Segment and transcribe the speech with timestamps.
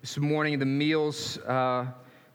[0.00, 1.84] this morning, the meals uh,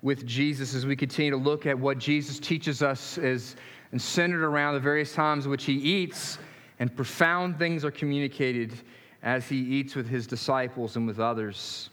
[0.01, 3.55] with Jesus, as we continue to look at what Jesus teaches us is
[3.93, 6.39] and centered around the various times in which he eats,
[6.79, 8.73] and profound things are communicated
[9.21, 11.89] as he eats with his disciples and with others.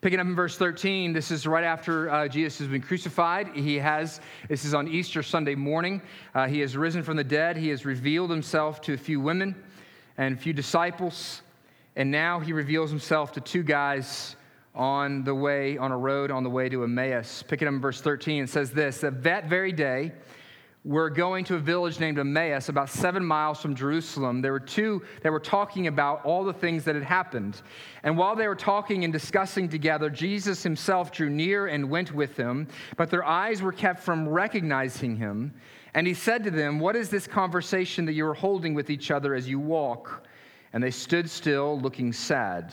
[0.00, 3.48] Picking up in verse 13, this is right after uh, Jesus has been crucified.
[3.54, 6.00] He has, this is on Easter Sunday morning.
[6.34, 7.58] Uh, he has risen from the dead.
[7.58, 9.54] He has revealed himself to a few women
[10.16, 11.42] and a few disciples.
[11.94, 14.36] And now he reveals himself to two guys
[14.80, 17.44] on the way, on a road on the way to Emmaus.
[17.46, 20.10] Picking up in verse 13, it says this that that very day,
[20.86, 24.40] we're going to a village named Emmaus, about seven miles from Jerusalem.
[24.40, 27.60] There were two that were talking about all the things that had happened.
[28.04, 32.34] And while they were talking and discussing together, Jesus himself drew near and went with
[32.36, 35.52] them, but their eyes were kept from recognizing him.
[35.92, 39.10] And he said to them, What is this conversation that you are holding with each
[39.10, 40.26] other as you walk?
[40.72, 42.72] And they stood still, looking sad.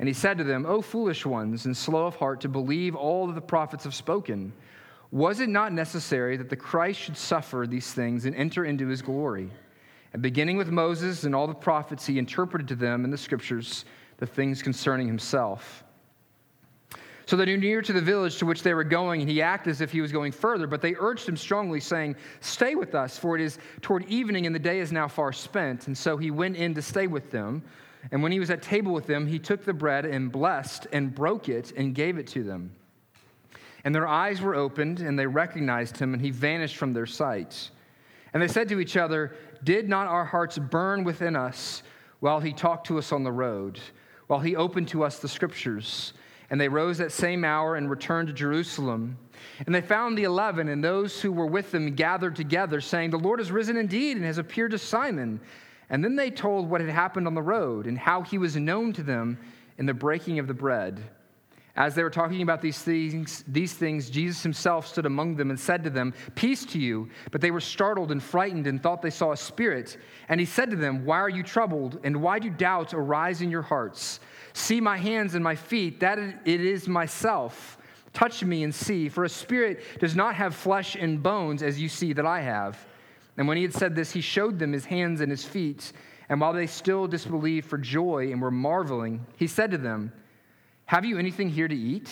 [0.00, 3.26] And he said to them, O foolish ones, and slow of heart to believe all
[3.26, 4.50] that the prophets have spoken.
[5.10, 9.02] Was it not necessary that the Christ should suffer these things and enter into his
[9.02, 9.50] glory?
[10.14, 13.84] And beginning with Moses and all the prophets, he interpreted to them in the scriptures
[14.16, 15.84] the things concerning himself.
[17.26, 19.70] So they drew near to the village to which they were going, and he acted
[19.70, 23.18] as if he was going further, but they urged him strongly, saying, Stay with us,
[23.18, 25.88] for it is toward evening, and the day is now far spent.
[25.88, 27.62] And so he went in to stay with them.
[28.10, 31.14] And when he was at table with them, he took the bread and blessed and
[31.14, 32.72] broke it and gave it to them.
[33.84, 37.70] And their eyes were opened, and they recognized him, and he vanished from their sight.
[38.32, 39.34] And they said to each other,
[39.64, 41.82] Did not our hearts burn within us
[42.20, 43.80] while he talked to us on the road,
[44.26, 46.12] while he opened to us the scriptures?
[46.50, 49.16] And they rose that same hour and returned to Jerusalem.
[49.64, 53.18] And they found the eleven and those who were with them gathered together, saying, The
[53.18, 55.40] Lord has risen indeed and has appeared to Simon.
[55.90, 58.92] And then they told what had happened on the road and how he was known
[58.94, 59.38] to them
[59.76, 61.02] in the breaking of the bread.
[61.76, 65.58] As they were talking about these things, these things, Jesus himself stood among them and
[65.58, 67.08] said to them, Peace to you.
[67.30, 69.96] But they were startled and frightened and thought they saw a spirit.
[70.28, 71.98] And he said to them, Why are you troubled?
[72.04, 74.20] And why do doubts arise in your hearts?
[74.52, 77.78] See my hands and my feet, that it is myself.
[78.12, 81.88] Touch me and see, for a spirit does not have flesh and bones as you
[81.88, 82.84] see that I have.
[83.40, 85.92] And when he had said this, he showed them his hands and his feet.
[86.28, 90.12] And while they still disbelieved for joy and were marveling, he said to them,
[90.84, 92.10] Have you anything here to eat?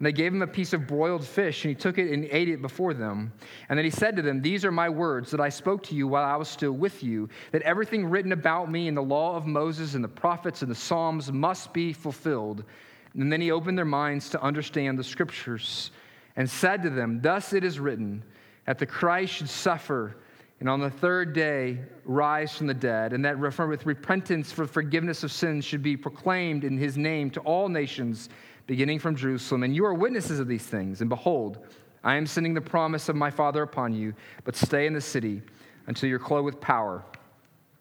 [0.00, 2.48] And they gave him a piece of broiled fish, and he took it and ate
[2.48, 3.32] it before them.
[3.68, 6.08] And then he said to them, These are my words that I spoke to you
[6.08, 9.46] while I was still with you, that everything written about me in the law of
[9.46, 12.64] Moses and the prophets and the Psalms must be fulfilled.
[13.14, 15.92] And then he opened their minds to understand the scriptures
[16.34, 18.24] and said to them, Thus it is written,
[18.66, 20.16] that the Christ should suffer
[20.64, 25.22] and on the third day rise from the dead, and that with repentance for forgiveness
[25.22, 28.30] of sins should be proclaimed in his name to all nations,
[28.66, 29.62] beginning from Jerusalem.
[29.62, 31.02] And you are witnesses of these things.
[31.02, 31.58] And behold,
[32.02, 34.14] I am sending the promise of my Father upon you,
[34.44, 35.42] but stay in the city
[35.86, 37.04] until you're clothed with power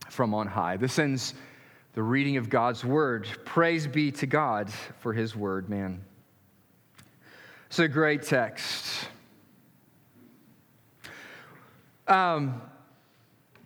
[0.10, 0.76] from on high.
[0.76, 1.36] This ends
[1.94, 3.30] the reading of God's word.
[3.46, 6.04] Praise be to God for his word, man.
[7.68, 9.08] It's a great text.
[12.10, 12.62] Um,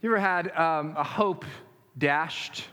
[0.01, 1.44] you ever had um, a hope
[1.97, 2.65] dashed?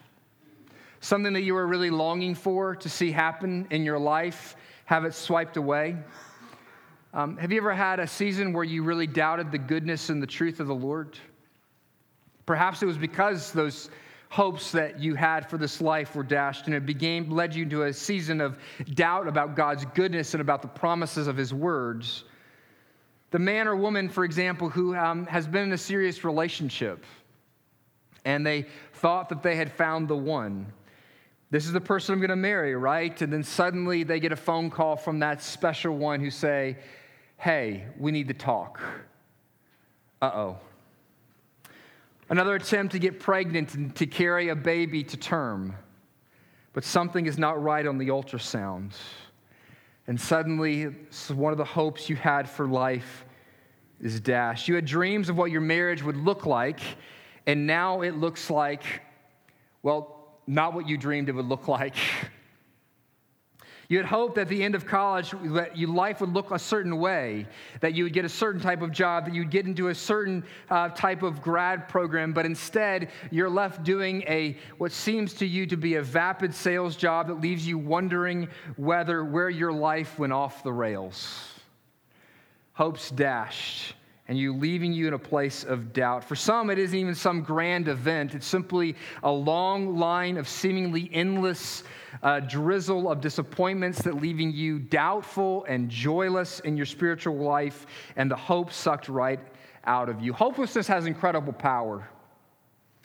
[1.00, 5.14] Something that you were really longing for to see happen in your life, have it
[5.14, 5.96] swiped away?
[7.14, 10.26] Um, have you ever had a season where you really doubted the goodness and the
[10.26, 11.18] truth of the Lord?
[12.44, 13.88] Perhaps it was because those
[14.28, 17.84] hopes that you had for this life were dashed and it began, led you into
[17.84, 18.58] a season of
[18.94, 22.24] doubt about God's goodness and about the promises of His words.
[23.34, 27.04] The man or woman, for example, who um, has been in a serious relationship
[28.24, 30.72] and they thought that they had found the one.
[31.50, 33.20] This is the person I'm going to marry, right?
[33.20, 36.76] And then suddenly they get a phone call from that special one who say,
[37.36, 38.80] "Hey, we need to talk."
[40.22, 40.56] Uh-oh.
[42.28, 45.74] Another attempt to get pregnant and to carry a baby to term.
[46.72, 48.92] But something is not right on the ultrasound.
[50.06, 50.84] And suddenly,
[51.28, 53.23] one of the hopes you had for life
[54.00, 54.68] is dashed.
[54.68, 56.80] You had dreams of what your marriage would look like,
[57.46, 58.82] and now it looks like,
[59.82, 61.96] well, not what you dreamed it would look like.
[63.88, 66.98] You had hoped at the end of college that your life would look a certain
[66.98, 67.46] way,
[67.80, 70.44] that you would get a certain type of job, that you'd get into a certain
[70.70, 75.66] uh, type of grad program, but instead you're left doing a what seems to you
[75.66, 80.32] to be a vapid sales job that leaves you wondering whether where your life went
[80.32, 81.53] off the rails.
[82.74, 83.94] Hopes dashed
[84.26, 86.24] and you leaving you in a place of doubt.
[86.24, 88.34] For some, it isn't even some grand event.
[88.34, 91.84] It's simply a long line of seemingly endless
[92.22, 97.86] uh, drizzle of disappointments that leaving you doubtful and joyless in your spiritual life,
[98.16, 99.40] and the hope sucked right
[99.84, 100.32] out of you.
[100.32, 102.08] Hopelessness has incredible power.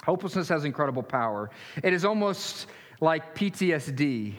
[0.04, 1.50] Hopelessness has incredible power.
[1.84, 2.68] It is almost
[3.02, 4.36] like PTSD.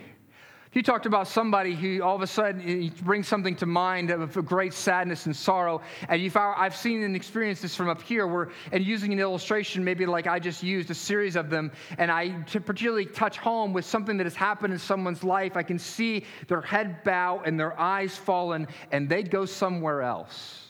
[0.73, 4.73] He talked about somebody who all of a sudden brings something to mind of great
[4.73, 5.83] sadness and sorrow.
[6.09, 9.19] And you found, I've seen and experienced this from up here, where, and using an
[9.19, 13.73] illustration, maybe like I just used a series of them, and I particularly touch home
[13.73, 15.57] with something that has happened in someone's life.
[15.57, 20.69] I can see their head bow and their eyes fallen, and they go somewhere else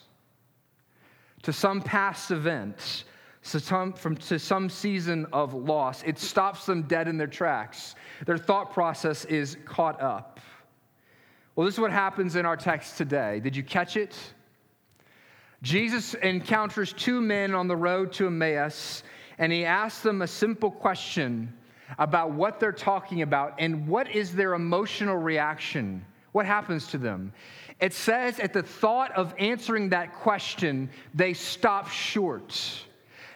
[1.43, 3.05] to some past event
[3.43, 6.03] some, from, to some season of loss.
[6.03, 7.95] It stops them dead in their tracks.
[8.27, 10.41] Their thought process is caught up.
[11.57, 13.41] Well, this is what happens in our text today.
[13.41, 14.17] Did you catch it?
[15.63, 19.03] Jesus encounters two men on the road to Emmaus,
[19.39, 21.53] and he asks them a simple question
[21.99, 26.05] about what they're talking about and what is their emotional reaction.
[26.33, 27.33] What happens to them?
[27.81, 32.85] It says at the thought of answering that question, they stop short.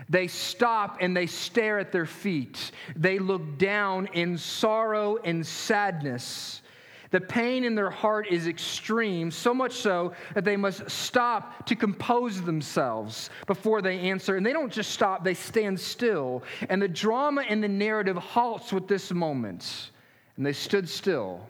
[0.09, 2.73] They stop and they stare at their feet.
[2.97, 6.63] They look down in sorrow and sadness.
[7.11, 11.77] The pain in their heart is extreme, so much so that they must stop to
[11.77, 14.37] compose themselves before they answer.
[14.37, 16.43] And they don't just stop, they stand still.
[16.69, 19.91] And the drama in the narrative halts with this moment.
[20.37, 21.49] And they stood still,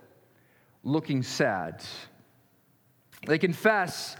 [0.83, 1.83] looking sad.
[3.27, 4.19] They confess,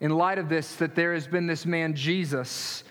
[0.00, 2.82] in light of this, that there has been this man, Jesus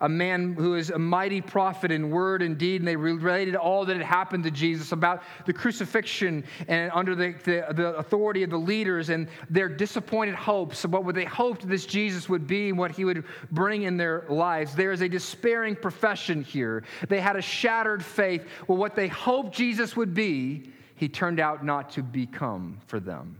[0.00, 3.84] a man who is a mighty prophet in word and deed, and they related all
[3.84, 8.50] that had happened to Jesus about the crucifixion and under the, the, the, authority of
[8.50, 12.78] the leaders and their disappointed hopes of what they hoped this Jesus would be and
[12.78, 14.74] what he would bring in their lives.
[14.74, 16.84] There is a despairing profession here.
[17.08, 18.46] They had a shattered faith.
[18.68, 23.36] Well, what they hoped Jesus would be, he turned out not to become for them.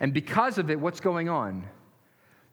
[0.00, 1.64] And because of it, what's going on?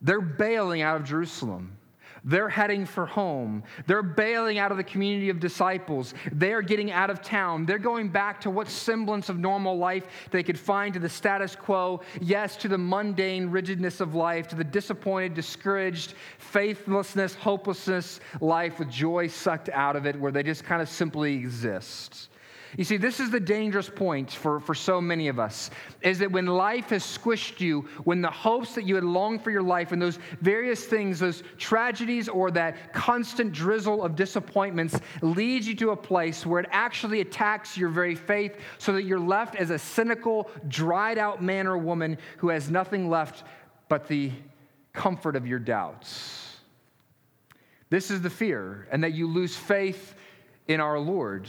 [0.02, 1.78] They're bailing out of Jerusalem.
[2.26, 3.64] They're heading for home.
[3.86, 6.16] They're bailing out of the community of disciples.
[6.32, 7.68] They're getting out of town.
[7.68, 11.56] They're going back to what semblance of normal life they could find to the status
[11.56, 12.02] quo.
[12.20, 18.90] Yes, to the mundane rigidness of life, to the disappointed, discouraged, faithlessness, hopelessness life with
[18.90, 22.30] joy sucked out of it, where they just kind of simply exist.
[22.78, 25.70] You see, this is the dangerous point for, for so many of us
[26.02, 29.52] is that when life has squished you, when the hopes that you had longed for
[29.52, 35.68] your life, and those various things, those tragedies or that constant drizzle of disappointments leads
[35.68, 39.56] you to a place where it actually attacks your very faith so that you're left
[39.56, 43.44] as a cynical, dried out man or woman who has nothing left
[43.88, 44.32] but the
[44.92, 46.58] comfort of your doubts.
[47.90, 50.16] This is the fear, and that you lose faith
[50.68, 51.48] in our Lord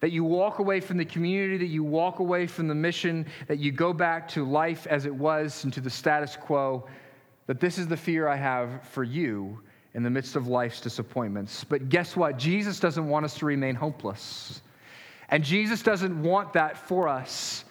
[0.00, 3.58] that you walk away from the community, that you walk away from the mission, that
[3.58, 6.86] you go back to life as it was and to the status quo,
[7.46, 9.60] that this is the fear I have for you
[9.94, 11.64] in the midst of life's disappointments.
[11.64, 12.38] But guess what?
[12.38, 14.60] Jesus doesn't want us to remain hopeless.
[15.28, 17.64] And Jesus doesn't want that for us.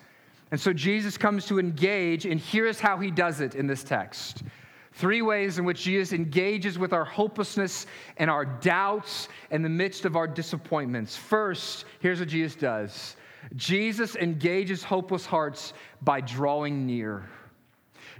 [0.51, 4.43] And so Jesus comes to engage, and here's how he does it in this text.
[4.93, 10.05] Three ways in which Jesus engages with our hopelessness and our doubts in the midst
[10.05, 11.17] of our disappointments.
[11.17, 13.15] First, here's what Jesus does
[13.55, 17.23] Jesus engages hopeless hearts by drawing near.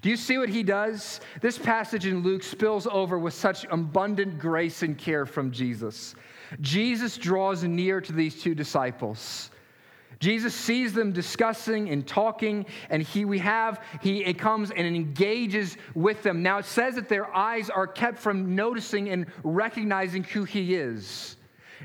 [0.02, 1.22] Do you see what he does?
[1.42, 6.14] This passage in Luke spills over with such abundant grace and care from Jesus.
[6.60, 9.50] Jesus draws near to these two disciples.
[10.24, 15.76] Jesus sees them discussing and talking, and he, we have, he it comes and engages
[15.96, 16.42] with them.
[16.42, 21.36] Now it says that their eyes are kept from noticing and recognizing who he is.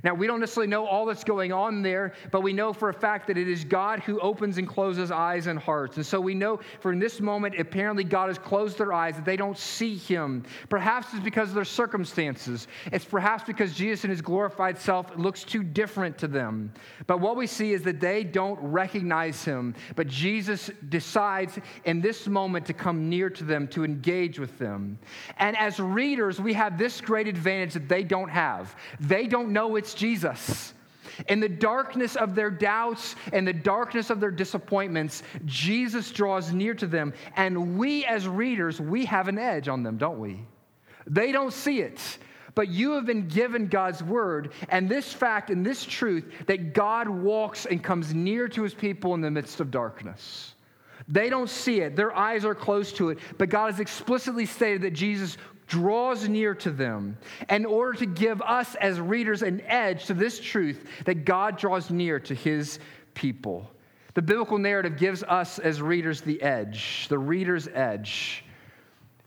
[0.04, 2.94] Now, we don't necessarily know all that's going on there, but we know for a
[2.94, 5.96] fact that it is God who opens and closes eyes and hearts.
[5.96, 9.24] And so we know for in this moment, apparently God has closed their eyes, that
[9.24, 10.44] they don't see him.
[10.68, 12.68] Perhaps it's because of their circumstances.
[12.92, 16.72] It's perhaps because Jesus in his glorified self looks too different to them.
[17.06, 19.74] But what we see is that they don't recognize him.
[19.96, 24.98] But Jesus decides in this moment to come near to them, to engage with them.
[25.38, 28.76] And as readers, we have this great advantage that they don't have.
[29.00, 30.74] They don't know it's Jesus.
[31.28, 36.74] In the darkness of their doubts and the darkness of their disappointments, Jesus draws near
[36.74, 37.12] to them.
[37.36, 40.40] And we, as readers, we have an edge on them, don't we?
[41.06, 42.00] They don't see it.
[42.54, 47.08] But you have been given God's word, and this fact and this truth that God
[47.08, 50.54] walks and comes near to his people in the midst of darkness.
[51.06, 54.82] They don't see it, their eyes are closed to it, but God has explicitly stated
[54.82, 55.38] that Jesus
[55.68, 57.16] draws near to them
[57.48, 61.90] in order to give us as readers an edge to this truth that God draws
[61.90, 62.78] near to his
[63.14, 63.70] people.
[64.14, 68.44] The biblical narrative gives us as readers the edge, the reader's edge.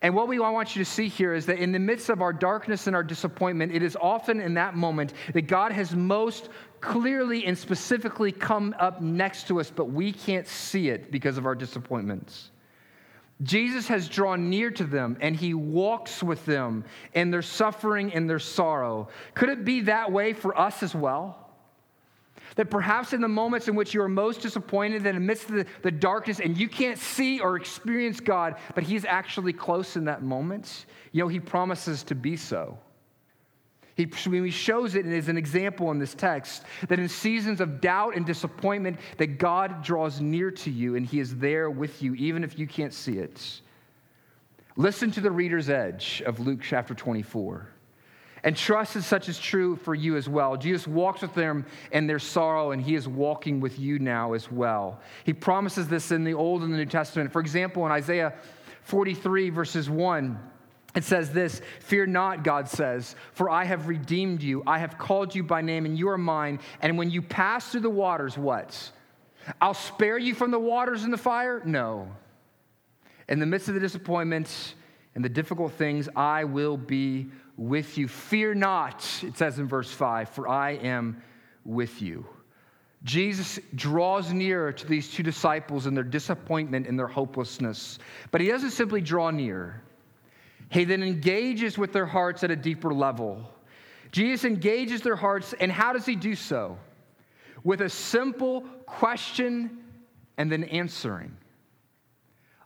[0.02, 2.34] And what we want you to see here is that in the midst of our
[2.34, 6.50] darkness and our disappointment, it is often in that moment that God has most
[6.82, 11.46] clearly and specifically come up next to us, but we can't see it because of
[11.46, 12.50] our disappointments.
[13.44, 16.84] Jesus has drawn near to them and he walks with them
[17.14, 19.08] in their suffering and their sorrow.
[19.34, 21.38] Could it be that way for us as well?
[22.56, 25.92] That perhaps in the moments in which you are most disappointed, that amidst the, the
[25.92, 30.86] darkness and you can't see or experience God, but he's actually close in that moment,
[31.14, 32.78] you know, he promises to be so.
[33.96, 38.16] He, he shows it as an example in this text that in seasons of doubt
[38.16, 42.44] and disappointment, that God draws near to you and he is there with you, even
[42.44, 43.62] if you can't see it.
[44.78, 47.68] Listen to the reader's edge of Luke chapter 24.
[48.44, 50.58] And trust is such as true for you as well.
[50.58, 54.52] Jesus walks with them in their sorrow, and he is walking with you now as
[54.52, 55.00] well.
[55.26, 57.32] He promises this in the Old and the New Testament.
[57.32, 58.34] For example, in Isaiah
[58.84, 60.40] 43, verses 1,
[60.96, 64.64] it says this Fear not, God says, for I have redeemed you.
[64.68, 66.60] I have called you by name, and you are mine.
[66.82, 68.92] And when you pass through the waters, what?
[69.60, 71.62] I'll spare you from the waters and the fire?
[71.66, 72.10] No.
[73.28, 74.76] In the midst of the disappointments
[75.16, 78.08] and the difficult things, I will be with you.
[78.08, 81.22] Fear not, it says in verse 5, for I am
[81.66, 82.26] with you.
[83.04, 87.98] Jesus draws near to these two disciples in their disappointment and their hopelessness.
[88.30, 89.82] But he doesn't simply draw near.
[90.72, 93.46] He then engages with their hearts at a deeper level.
[94.13, 96.78] Jesus engages their hearts, and how does he do so?
[97.66, 99.84] With a simple question
[100.38, 101.36] and then answering.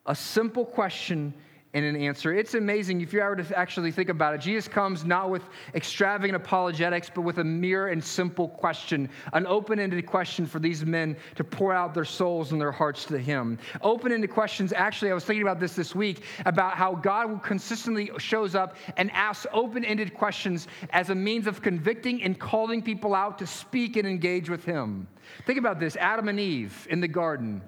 [0.05, 1.33] A simple question
[1.75, 2.33] in an answer.
[2.33, 4.39] It's amazing if you ever to actually think about it.
[4.39, 9.77] Jesus comes not with extravagant apologetics, but with a mere and simple question, an open
[9.77, 13.59] ended question for these men to pour out their souls and their hearts to Him.
[13.81, 18.09] Open ended questions, actually, I was thinking about this this week about how God consistently
[18.19, 23.13] shows up and asks open ended questions as a means of convicting and calling people
[23.13, 25.09] out to speak and engage with Him.
[25.45, 27.61] Think about this Adam and Eve in the garden.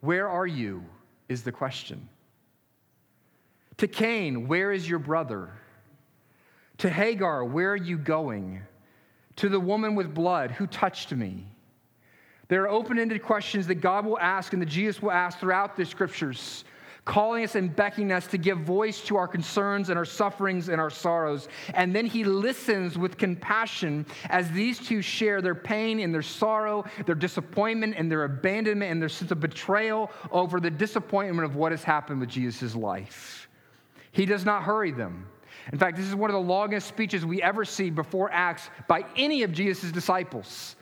[0.00, 0.82] Where are you?
[1.28, 2.08] Is the question.
[3.80, 5.48] To Cain, where is your brother?
[6.78, 8.60] To Hagar, where are you going?
[9.36, 11.46] To the woman with blood, who touched me?
[12.48, 15.78] There are open ended questions that God will ask and that Jesus will ask throughout
[15.78, 16.64] the scriptures,
[17.06, 20.78] calling us and beckoning us to give voice to our concerns and our sufferings and
[20.78, 21.48] our sorrows.
[21.72, 26.84] And then he listens with compassion as these two share their pain and their sorrow,
[27.06, 31.72] their disappointment and their abandonment and their sense of betrayal over the disappointment of what
[31.72, 33.46] has happened with Jesus' life.
[34.12, 35.26] He does not hurry them.
[35.72, 39.04] In fact, this is one of the longest speeches we ever see before Acts by
[39.16, 40.76] any of Jesus' disciples.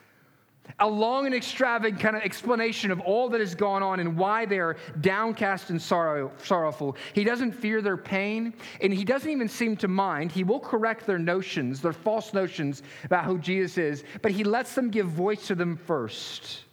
[0.81, 4.45] A long and extravagant kind of explanation of all that has gone on and why
[4.45, 6.97] they're downcast and sorrow, sorrowful.
[7.15, 10.31] He doesn't fear their pain, and he doesn't even seem to mind.
[10.31, 14.75] He will correct their notions, their false notions about who Jesus is, but he lets
[14.75, 16.65] them give voice to them first.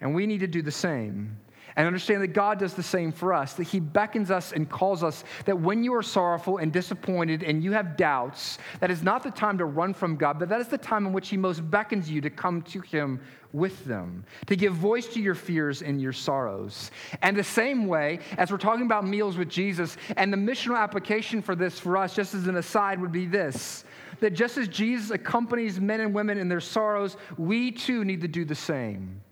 [0.00, 1.36] And we need to do the same
[1.76, 5.02] and understand that God does the same for us, that He beckons us and calls
[5.02, 9.22] us that when you are sorrowful and disappointed and you have doubts, that is not
[9.22, 11.68] the time to run from God, but that is the time in which He most
[11.70, 13.20] beckons you to come to Him
[13.52, 16.90] with them, to give voice to your fears and your sorrows.
[17.22, 21.42] And the same way, as we're talking about meals with Jesus, and the missional application
[21.42, 23.84] for this for us, just as an aside, would be this
[24.20, 28.28] that just as Jesus accompanies men and women in their sorrows, we too need to
[28.28, 29.22] do the same.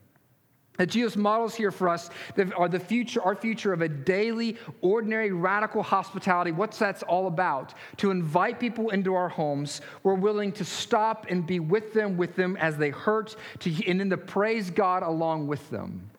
[0.78, 2.08] That Jesus models here for us
[2.56, 6.52] are the future, our future of a daily, ordinary, radical hospitality.
[6.52, 7.74] What's that's all about?
[7.98, 9.80] To invite people into our homes.
[10.04, 13.98] We're willing to stop and be with them, with them as they hurt, to, and
[13.98, 16.10] then to praise God along with them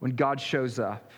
[0.00, 1.12] when God shows up.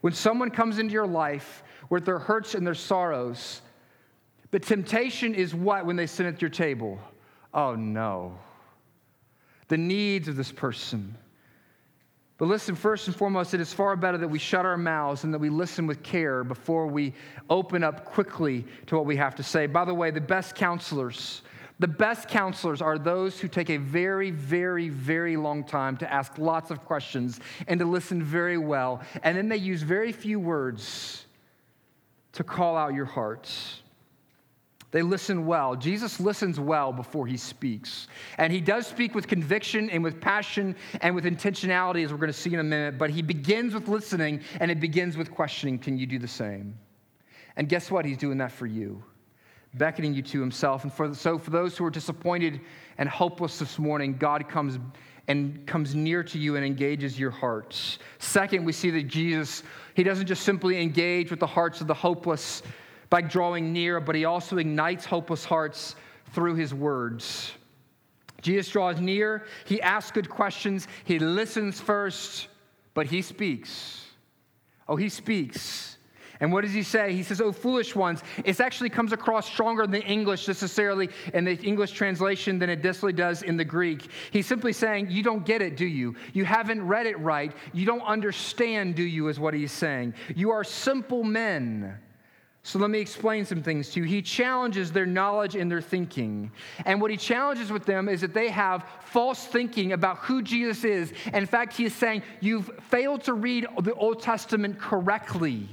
[0.00, 3.60] When someone comes into your life with their hurts and their sorrows,
[4.52, 6.98] the temptation is what when they sit at your table?
[7.52, 8.38] Oh no.
[9.68, 11.14] The needs of this person
[12.38, 15.32] but listen, first and foremost, it is far better that we shut our mouths and
[15.32, 17.14] that we listen with care before we
[17.48, 19.66] open up quickly to what we have to say.
[19.66, 21.40] By the way, the best counselors,
[21.78, 26.36] the best counselors are those who take a very, very, very long time to ask
[26.36, 29.00] lots of questions and to listen very well.
[29.22, 31.24] And then they use very few words
[32.32, 33.80] to call out your hearts.
[34.92, 35.74] They listen well.
[35.74, 38.08] Jesus listens well before he speaks.
[38.38, 42.32] And he does speak with conviction and with passion and with intentionality, as we're going
[42.32, 42.96] to see in a minute.
[42.96, 46.78] But he begins with listening and it begins with questioning Can you do the same?
[47.56, 48.04] And guess what?
[48.04, 49.02] He's doing that for you,
[49.74, 50.84] beckoning you to himself.
[50.84, 52.60] And for, so, for those who are disappointed
[52.98, 54.78] and hopeless this morning, God comes
[55.28, 57.98] and comes near to you and engages your hearts.
[58.18, 59.64] Second, we see that Jesus,
[59.94, 62.62] he doesn't just simply engage with the hearts of the hopeless
[63.10, 65.96] by drawing near, but he also ignites hopeless hearts
[66.32, 67.52] through his words.
[68.42, 72.48] Jesus draws near, he asks good questions, he listens first,
[72.94, 74.06] but he speaks.
[74.88, 75.96] Oh, he speaks.
[76.40, 77.14] And what does he say?
[77.14, 78.22] He says, Oh, foolish ones.
[78.44, 82.84] It actually comes across stronger in the English necessarily in the English translation than it
[82.84, 84.08] necessarily does in the Greek.
[84.30, 86.14] He's simply saying, You don't get it, do you?
[86.34, 87.52] You haven't read it right.
[87.72, 90.14] You don't understand, do you, is what he's saying.
[90.34, 91.98] You are simple men.
[92.66, 94.06] So let me explain some things to you.
[94.06, 96.50] He challenges their knowledge and their thinking.
[96.84, 100.82] And what he challenges with them is that they have false thinking about who Jesus
[100.82, 101.12] is.
[101.32, 105.68] In fact, he is saying, You've failed to read the Old Testament correctly.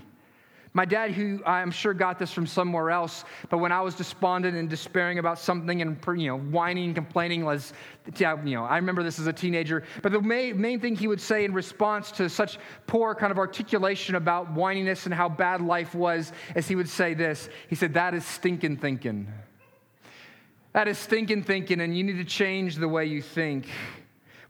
[0.76, 4.58] My dad, who I'm sure got this from somewhere else, but when I was despondent
[4.58, 7.74] and despairing about something and you know whining and complaining was,
[8.18, 9.84] you know, I remember this as a teenager.
[10.02, 13.38] But the main, main thing he would say in response to such poor kind of
[13.38, 17.50] articulation about whininess and how bad life was, is he would say this.
[17.68, 19.28] He said, "That is stinking thinking.
[20.72, 23.68] That is stinking thinking, and you need to change the way you think."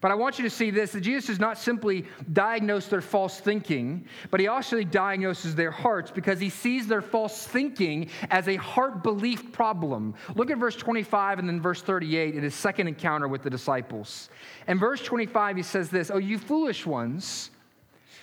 [0.04, 3.40] But I want you to see this that Jesus does not simply diagnose their false
[3.40, 8.58] thinking, but he also diagnoses their hearts because he sees their false thinking as a
[8.58, 10.14] heart belief problem.
[10.36, 14.28] Look at verse 25 and then verse 38 in his second encounter with the disciples.
[14.68, 17.52] In verse 25, he says this Oh, you foolish ones.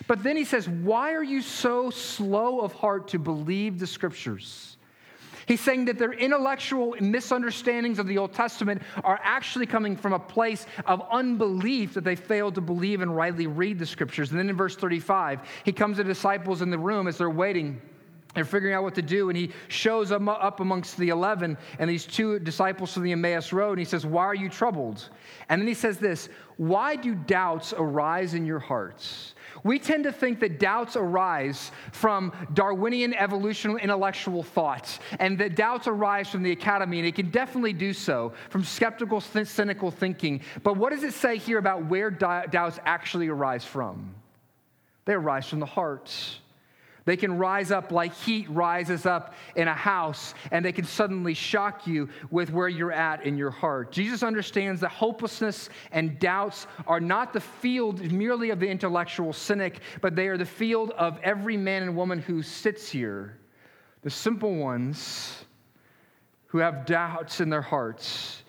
[0.07, 4.77] But then he says, Why are you so slow of heart to believe the scriptures?
[5.51, 10.19] He's saying that their intellectual misunderstandings of the Old Testament are actually coming from a
[10.21, 14.31] place of unbelief that they failed to believe and rightly read the scriptures.
[14.31, 17.83] And then in verse 35, he comes to disciples in the room as they're waiting.
[18.33, 22.07] They're figuring out what to do, and he shows up amongst the 11 and these
[22.07, 25.09] two disciples from the Emmaus Road, and he says, Why are you troubled?
[25.49, 29.35] And then he says this Why do doubts arise in your hearts?
[29.63, 35.87] We tend to think that doubts arise from Darwinian evolutional intellectual thoughts, and that doubts
[35.87, 40.41] arise from the academy, and it can definitely do so from skeptical, cynical thinking.
[40.63, 44.15] But what does it say here about where doubts actually arise from?
[45.05, 46.15] They arise from the heart.
[47.05, 51.35] They can rise up like heat rises up in a house, and they can suddenly
[51.35, 53.93] shock you with where you're at in your heart.
[53.93, 59.81] Jesus understands that hopelessness and doubts are not the field merely of the intellectual cynic,
[60.01, 63.39] but they are the field of every man and woman who sits here.
[64.03, 65.45] The simple ones
[66.47, 68.40] who have doubts in their hearts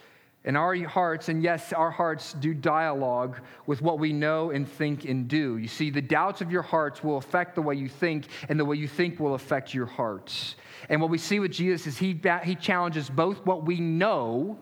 [0.43, 5.06] and our hearts, and yes, our hearts do dialogue with what we know and think
[5.06, 5.58] and do.
[5.58, 8.65] You see, the doubts of your hearts will affect the way you think, and the
[8.65, 10.56] way you think will affect your hearts.
[10.89, 14.58] And what we see with Jesus is he, he challenges both what we know,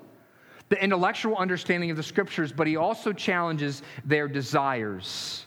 [0.67, 5.45] the intellectual understanding of the scriptures, but he also challenges their desires,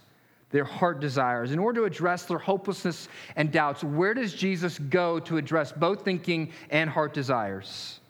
[0.51, 1.53] their heart desires.
[1.53, 6.07] In order to address their hopelessness and doubts, where does Jesus go to address both
[6.07, 8.01] thinking and heart desires?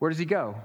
[0.00, 0.56] Where does he go?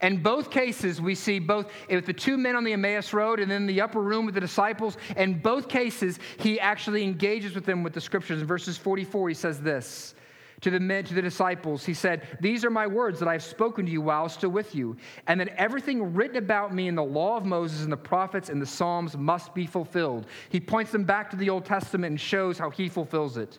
[0.00, 3.50] In both cases, we see both with the two men on the Emmaus Road and
[3.50, 4.96] then the upper room with the disciples.
[5.16, 8.40] In both cases, he actually engages with them with the scriptures.
[8.40, 10.14] In verses 44, he says this
[10.60, 11.84] to the men, to the disciples.
[11.84, 14.74] He said, These are my words that I have spoken to you while still with
[14.74, 14.96] you,
[15.26, 18.60] and that everything written about me in the law of Moses and the prophets and
[18.60, 20.26] the Psalms must be fulfilled.
[20.48, 23.58] He points them back to the Old Testament and shows how he fulfills it.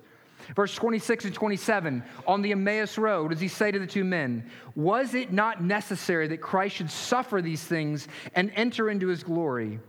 [0.56, 4.50] Verse 26 and 27, on the Emmaus Road, does he say to the two men,
[4.76, 9.80] Was it not necessary that Christ should suffer these things and enter into his glory?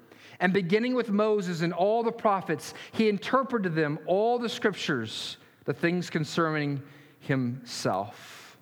[0.41, 5.75] And beginning with Moses and all the prophets, he interpreted them all the scriptures, the
[5.75, 6.83] things concerning
[7.21, 8.57] himself.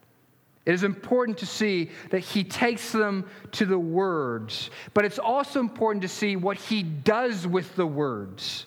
[0.66, 5.60] It is important to see that he takes them to the words, but it's also
[5.60, 8.66] important to see what he does with the words.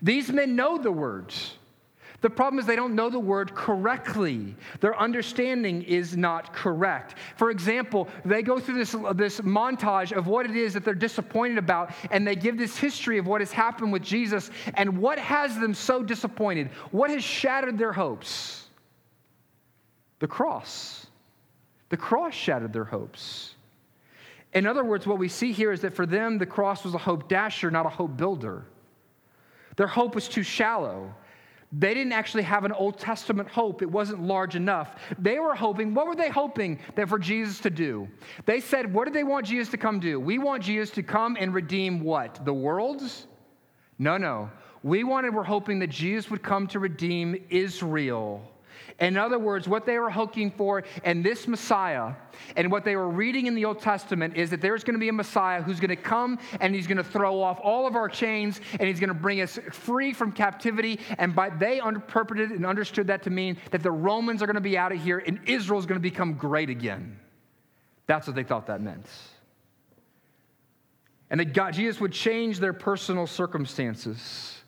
[0.00, 1.58] These men know the words.
[2.22, 4.54] The problem is they don't know the word correctly.
[4.80, 7.16] Their understanding is not correct.
[7.36, 11.58] For example, they go through this, this montage of what it is that they're disappointed
[11.58, 15.58] about, and they give this history of what has happened with Jesus and what has
[15.58, 16.68] them so disappointed.
[16.92, 18.68] What has shattered their hopes?
[20.20, 21.08] The cross.
[21.88, 23.56] The cross shattered their hopes.
[24.52, 26.98] In other words, what we see here is that for them, the cross was a
[26.98, 28.64] hope dasher, not a hope builder.
[29.76, 31.12] Their hope was too shallow.
[31.72, 33.80] They didn't actually have an Old Testament hope.
[33.80, 34.96] It wasn't large enough.
[35.18, 38.08] They were hoping, what were they hoping that for Jesus to do?
[38.44, 40.20] They said, what did they want Jesus to come do?
[40.20, 42.44] We want Jesus to come and redeem what?
[42.44, 43.26] The world's?
[43.98, 44.50] No, no.
[44.82, 48.51] We wanted, we're hoping that Jesus would come to redeem Israel.
[49.02, 52.12] In other words, what they were hoping for in this Messiah
[52.54, 55.08] and what they were reading in the Old Testament is that there's going to be
[55.08, 58.08] a Messiah who's going to come and he's going to throw off all of our
[58.08, 61.00] chains and he's going to bring us free from captivity.
[61.18, 64.60] And by they interpreted and understood that to mean that the Romans are going to
[64.60, 67.18] be out of here and Israel is going to become great again.
[68.06, 69.06] That's what they thought that meant.
[71.28, 74.60] And that God, Jesus would change their personal circumstances.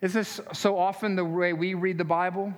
[0.00, 2.52] Is this so often the way we read the Bible?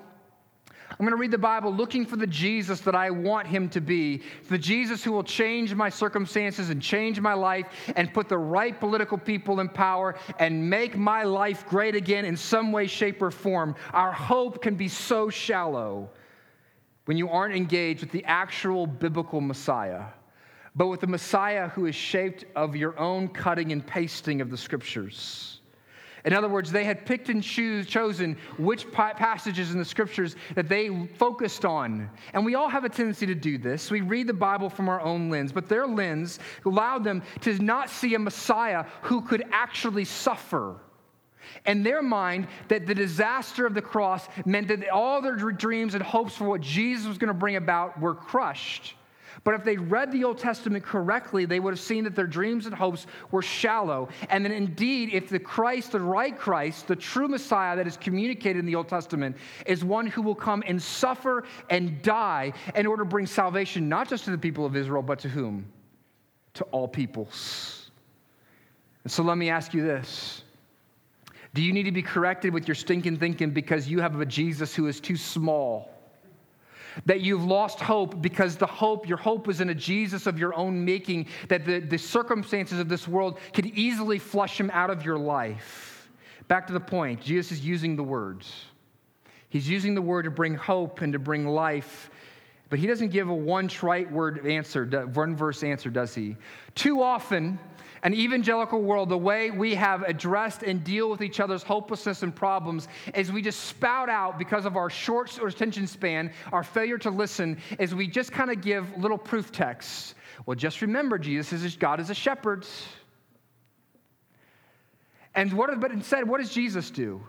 [0.90, 3.80] I'm going to read the Bible looking for the Jesus that I want him to
[3.80, 7.66] be, the Jesus who will change my circumstances and change my life
[7.96, 12.36] and put the right political people in power and make my life great again in
[12.36, 13.74] some way, shape, or form.
[13.92, 16.10] Our hope can be so shallow
[17.06, 20.04] when you aren't engaged with the actual biblical Messiah,
[20.76, 24.56] but with the Messiah who is shaped of your own cutting and pasting of the
[24.56, 25.60] scriptures.
[26.24, 30.68] In other words, they had picked and choose, chosen which passages in the scriptures that
[30.68, 32.08] they focused on.
[32.32, 33.90] And we all have a tendency to do this.
[33.90, 37.90] We read the Bible from our own lens, but their lens allowed them to not
[37.90, 40.76] see a Messiah who could actually suffer.
[41.66, 46.02] In their mind, that the disaster of the cross meant that all their dreams and
[46.02, 48.94] hopes for what Jesus was going to bring about were crushed.
[49.42, 52.66] But if they read the Old Testament correctly, they would have seen that their dreams
[52.66, 54.08] and hopes were shallow.
[54.28, 58.60] And then, indeed, if the Christ, the right Christ, the true Messiah that is communicated
[58.60, 63.02] in the Old Testament, is one who will come and suffer and die in order
[63.02, 65.66] to bring salvation, not just to the people of Israel, but to whom?
[66.54, 67.90] To all peoples.
[69.02, 70.42] And so let me ask you this.
[71.54, 74.74] Do you need to be corrected with your stinking thinking because you have a Jesus
[74.74, 75.93] who is too small?
[77.06, 80.54] That you've lost hope because the hope, your hope was in a Jesus of your
[80.54, 85.04] own making, that the, the circumstances of this world could easily flush him out of
[85.04, 86.08] your life.
[86.48, 88.66] Back to the point, Jesus is using the words.
[89.48, 92.10] He's using the word to bring hope and to bring life,
[92.70, 96.36] but he doesn't give a one trite word answer, one verse answer, does he?
[96.74, 97.58] Too often,
[98.04, 102.36] an evangelical world, the way we have addressed and deal with each other's hopelessness and
[102.36, 107.10] problems is we just spout out because of our short attention span, our failure to
[107.10, 110.14] listen, is we just kind of give little proof texts.
[110.44, 112.66] Well, just remember, Jesus is God is a shepherd.
[115.34, 117.24] And what, but instead, what does Jesus do?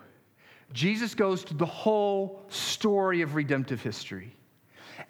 [0.73, 4.35] Jesus goes to the whole story of redemptive history.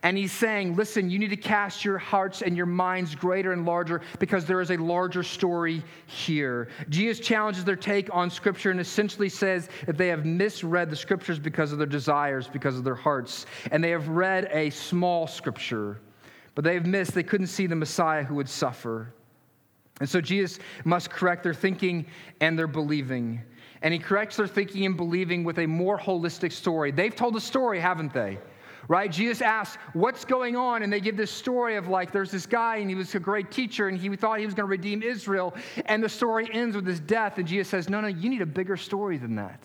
[0.06, 3.66] And he's saying, listen, you need to cast your hearts and your minds greater and
[3.66, 6.68] larger because there is a larger story here.
[6.90, 11.40] Jesus challenges their take on Scripture and essentially says that they have misread the Scriptures
[11.40, 13.48] because of their desires, because of their hearts.
[13.72, 16.00] And they have read a small Scripture,
[16.54, 19.12] but they have missed, they couldn't see the Messiah who would suffer.
[20.02, 22.06] And so Jesus must correct their thinking
[22.42, 23.42] and their believing.
[23.82, 26.92] And he corrects their thinking and believing with a more holistic story.
[26.92, 28.38] They've told a story, haven't they?
[28.88, 29.12] Right?
[29.12, 30.84] Jesus asks, What's going on?
[30.84, 33.52] And they give this story of like, there's this guy, and he was a great
[33.52, 35.54] teacher, and he thought he was going to redeem Israel.
[35.86, 37.38] And the story ends with his death.
[37.38, 39.60] And Jesus says, No, no, you need a bigger story than that.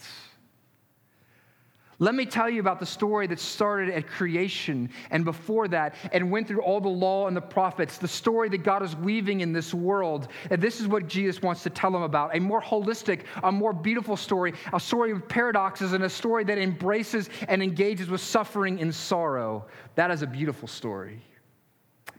[2.03, 6.31] Let me tell you about the story that started at creation and before that and
[6.31, 9.53] went through all the law and the prophets, the story that God is weaving in
[9.53, 10.29] this world.
[10.51, 13.75] And this is what Jesus wants to tell them about a more holistic, a more
[13.75, 18.81] beautiful story, a story of paradoxes, and a story that embraces and engages with suffering
[18.81, 19.67] and sorrow.
[19.95, 21.23] That is a beautiful story.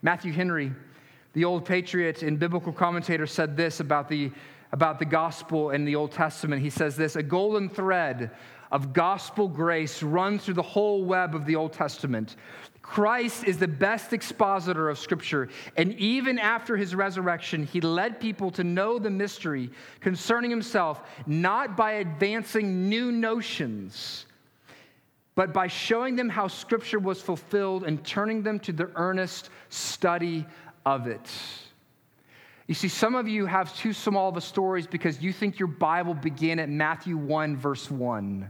[0.03, 0.71] Matthew Henry,
[1.33, 4.29] the old Puritan and biblical commentator, said this about the,
[4.73, 6.61] about the gospel in the Old Testament.
[6.61, 8.29] He says this a golden thread
[8.71, 12.37] of gospel grace run through the whole web of the Old Testament.
[12.81, 15.49] Christ is the best expositor of Scripture.
[15.77, 21.77] And even after his resurrection, he led people to know the mystery concerning himself, not
[21.77, 24.25] by advancing new notions,
[25.35, 30.45] but by showing them how Scripture was fulfilled and turning them to the earnest study
[30.85, 31.29] of it.
[32.67, 35.67] You see, some of you have too small of a stories because you think your
[35.67, 38.49] Bible began at Matthew 1, verse 1.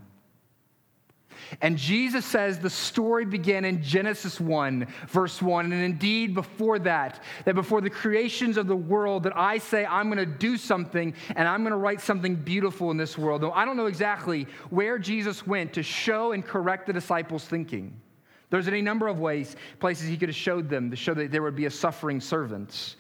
[1.62, 5.71] And Jesus says the story began in Genesis 1, verse 1.
[5.71, 10.12] And indeed, before that, that before the creations of the world, that I say I'm
[10.12, 13.41] going to do something and I'm going to write something beautiful in this world.
[13.41, 17.99] Though I don't know exactly where Jesus went to show and correct the disciples' thinking.
[18.49, 21.41] There's any number of ways, places he could have showed them to show that there
[21.41, 22.95] would be a suffering servant.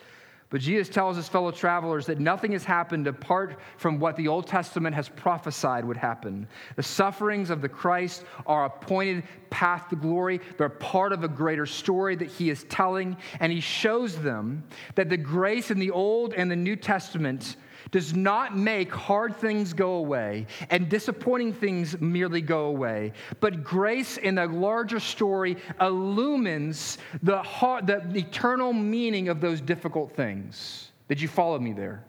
[0.51, 4.47] But Jesus tells his fellow travelers that nothing has happened apart from what the Old
[4.47, 6.45] Testament has prophesied would happen.
[6.75, 10.41] The sufferings of the Christ are a pointed path to glory.
[10.57, 15.09] They're part of a greater story that he is telling, and he shows them that
[15.09, 17.55] the grace in the Old and the New Testament
[17.91, 24.17] does not make hard things go away and disappointing things merely go away, but grace
[24.17, 27.41] in the larger story illumines the,
[27.85, 30.91] the eternal meaning of those difficult things.
[31.09, 32.05] Did you follow me there?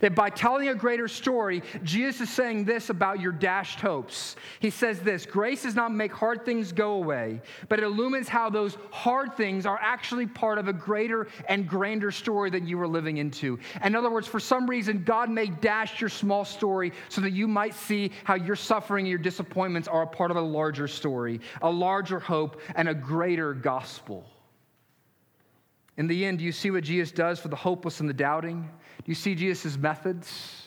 [0.00, 4.36] That by telling a greater story, Jesus is saying this about your dashed hopes.
[4.60, 8.50] He says this grace does not make hard things go away, but it illumines how
[8.50, 12.88] those hard things are actually part of a greater and grander story that you were
[12.88, 13.58] living into.
[13.84, 17.48] In other words, for some reason, God may dash your small story so that you
[17.48, 21.40] might see how your suffering and your disappointments are a part of a larger story,
[21.62, 24.26] a larger hope, and a greater gospel.
[25.96, 28.70] In the end, do you see what Jesus does for the hopeless and the doubting?
[29.04, 30.64] Do you see Jesus' methods?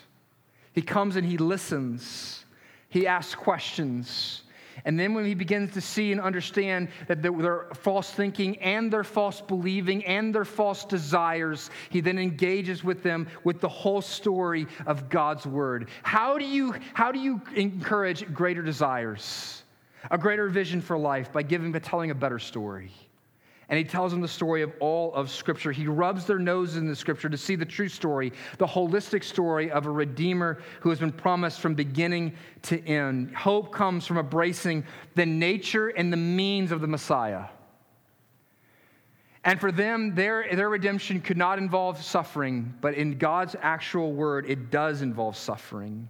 [0.74, 2.46] He comes and he listens,
[2.90, 4.42] he asks questions.
[4.86, 9.04] And then when he begins to see and understand that their false thinking and their
[9.04, 14.66] false believing and their false desires, he then engages with them with the whole story
[14.88, 15.90] of God's word.
[16.02, 19.64] How do you, how do you encourage greater desires,
[20.10, 22.92] a greater vision for life by giving, by telling a better story?
[23.70, 25.72] And he tells them the story of all of Scripture.
[25.72, 29.72] He rubs their noses in the Scripture to see the true story, the holistic story
[29.72, 33.34] of a Redeemer who has been promised from beginning to end.
[33.36, 34.84] Hope comes from embracing
[35.16, 37.46] the nature and the means of the Messiah.
[39.46, 44.46] And for them, their, their redemption could not involve suffering, but in God's actual word,
[44.50, 46.08] it does involve suffering.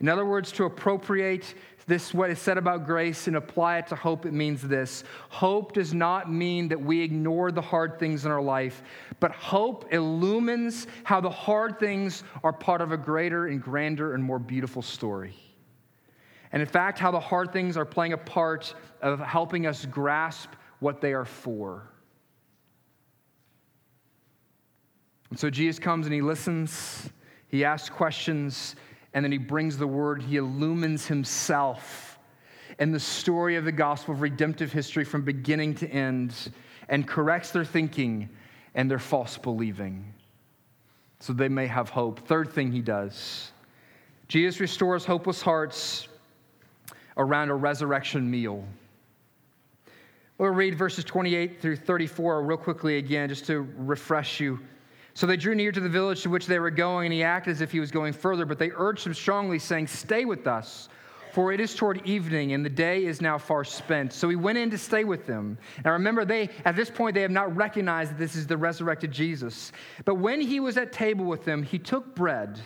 [0.00, 1.54] In other words, to appropriate
[1.86, 5.04] this, what is said about grace, and apply it to hope, it means this.
[5.28, 8.82] Hope does not mean that we ignore the hard things in our life,
[9.20, 14.24] but hope illumines how the hard things are part of a greater and grander and
[14.24, 15.34] more beautiful story.
[16.52, 20.50] And in fact, how the hard things are playing a part of helping us grasp
[20.80, 21.88] what they are for.
[25.30, 27.10] And so Jesus comes and he listens,
[27.48, 28.76] he asks questions,
[29.14, 32.18] and then he brings the word, he illumines himself
[32.78, 36.52] and the story of the gospel of redemptive history from beginning to end
[36.88, 38.28] and corrects their thinking
[38.74, 40.12] and their false believing
[41.20, 42.20] so they may have hope.
[42.26, 43.52] Third thing he does
[44.28, 46.08] Jesus restores hopeless hearts
[47.16, 48.64] around a resurrection meal.
[50.38, 54.60] We'll read verses 28 through 34 real quickly again, just to refresh you.
[55.16, 57.52] So they drew near to the village to which they were going, and he acted
[57.52, 60.90] as if he was going further, but they urged him strongly, saying, Stay with us,
[61.32, 64.12] for it is toward evening, and the day is now far spent.
[64.12, 65.56] So he went in to stay with them.
[65.86, 69.10] Now remember, they at this point they have not recognized that this is the resurrected
[69.10, 69.72] Jesus.
[70.04, 72.60] But when he was at table with them, he took bread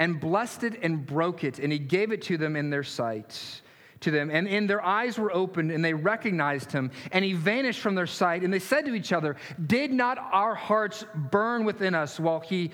[0.00, 3.61] and blessed it and broke it, and he gave it to them in their sight
[4.02, 7.80] to them, and, and their eyes were opened, and they recognized him, and he vanished
[7.80, 8.42] from their sight.
[8.42, 9.36] And they said to each other,
[9.66, 12.70] Did not our hearts burn within us while he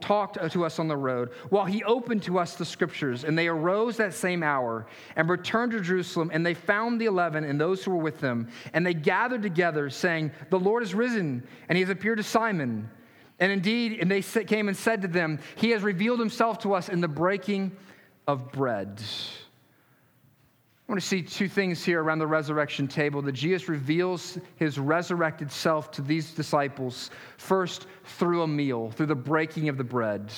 [0.00, 3.24] talked uh, to us on the road, while he opened to us the scriptures?
[3.24, 4.86] And they arose that same hour
[5.16, 8.48] and returned to Jerusalem, and they found the eleven and those who were with them,
[8.72, 12.90] and they gathered together, saying, The Lord is risen, and he has appeared to Simon.
[13.40, 16.88] And indeed, and they came and said to them, He has revealed himself to us
[16.88, 17.76] in the breaking
[18.26, 19.00] of bread.
[20.88, 24.78] I want to see two things here around the resurrection table that Jesus reveals his
[24.78, 30.32] resurrected self to these disciples, first through a meal, through the breaking of the bread.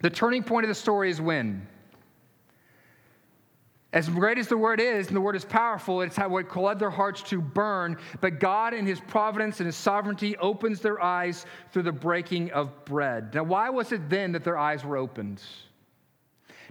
[0.00, 1.68] The turning point of the story is when?
[3.92, 6.80] As great as the word is, and the word is powerful, it's how what led
[6.80, 7.96] their hearts to burn.
[8.20, 12.84] But God, in His providence and His sovereignty, opens their eyes through the breaking of
[12.84, 13.32] bread.
[13.32, 15.40] Now, why was it then that their eyes were opened?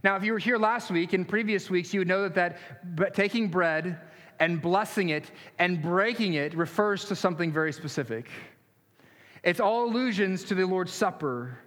[0.03, 2.57] Now, if you were here last week and previous weeks, you would know that,
[2.95, 4.01] that taking bread
[4.39, 8.29] and blessing it and breaking it refers to something very specific.
[9.43, 11.57] It's all allusions to the Lord's Supper.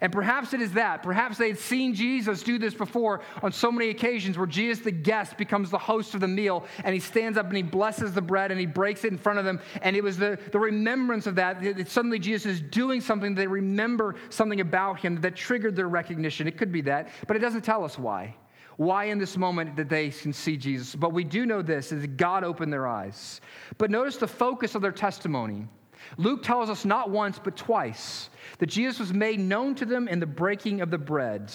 [0.00, 1.02] And perhaps it is that.
[1.02, 4.90] Perhaps they had seen Jesus do this before on so many occasions where Jesus, the
[4.90, 8.22] guest, becomes the host of the meal and he stands up and he blesses the
[8.22, 9.60] bread and he breaks it in front of them.
[9.82, 11.62] And it was the, the remembrance of that.
[11.62, 16.46] That suddenly Jesus is doing something, they remember something about him that triggered their recognition.
[16.46, 18.36] It could be that, but it doesn't tell us why.
[18.76, 20.94] Why in this moment that they can see Jesus?
[20.94, 23.40] But we do know this is God opened their eyes.
[23.78, 25.66] But notice the focus of their testimony.
[26.16, 30.20] Luke tells us not once, but twice that Jesus was made known to them in
[30.20, 31.52] the breaking of the bread.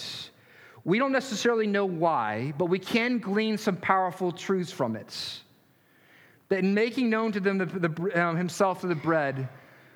[0.84, 5.40] We don't necessarily know why, but we can glean some powerful truths from it.
[6.48, 9.48] That in making known to them the, the, um, himself through the bread,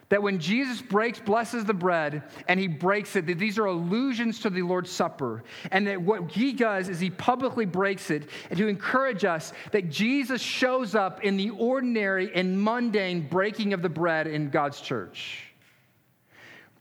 [0.08, 4.40] that when Jesus breaks, blesses the bread, and he breaks it, that these are allusions
[4.40, 5.42] to the Lord's Supper.
[5.72, 10.40] And that what he does is he publicly breaks it to encourage us that Jesus
[10.40, 15.42] shows up in the ordinary and mundane breaking of the bread in God's church.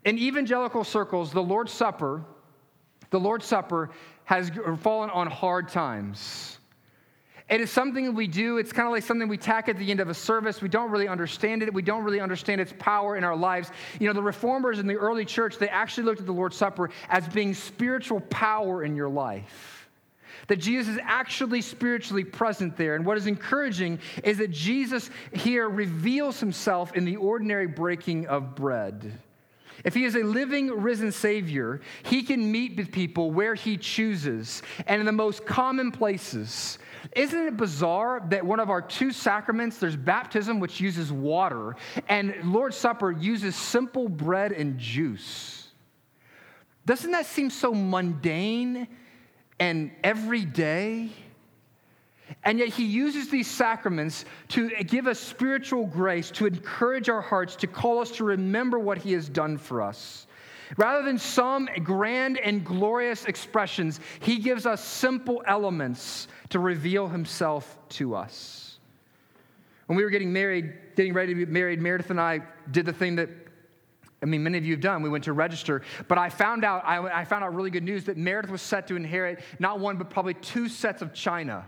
[0.04, 2.24] In evangelical circles, the Lord's Supper,
[3.10, 3.90] the Lord's Supper
[4.26, 6.60] has fallen on hard times.
[7.48, 8.58] It is something we do.
[8.58, 10.62] It's kind of like something we tack at the end of a service.
[10.62, 11.72] We don't really understand it.
[11.72, 13.70] We don't really understand its power in our lives.
[14.00, 16.90] You know, the reformers in the early church, they actually looked at the Lord's Supper
[17.08, 19.88] as being spiritual power in your life.
[20.48, 22.96] That Jesus is actually spiritually present there.
[22.96, 28.56] And what is encouraging is that Jesus here reveals himself in the ordinary breaking of
[28.56, 29.20] bread.
[29.84, 34.64] If he is a living, risen Savior, he can meet with people where he chooses
[34.88, 36.80] and in the most common places.
[37.14, 41.76] Isn't it bizarre that one of our two sacraments, there's baptism, which uses water,
[42.10, 45.68] and Lord's Supper uses simple bread and juice?
[46.86, 48.88] Doesn't that seem so mundane
[49.60, 51.10] and everyday?
[52.44, 57.56] And yet, he uses these sacraments to give us spiritual grace, to encourage our hearts,
[57.58, 60.26] to call us to remember what he has done for us.
[60.78, 67.78] Rather than some grand and glorious expressions, he gives us simple elements to reveal himself
[67.90, 68.80] to us.
[69.88, 72.94] When we were getting married, getting ready to be married, Meredith and I did the
[72.94, 73.30] thing that
[74.22, 75.04] I mean, many of you have done.
[75.04, 78.06] We went to register, but I found out I, I found out really good news
[78.06, 81.66] that Meredith was set to inherit not one but probably two sets of china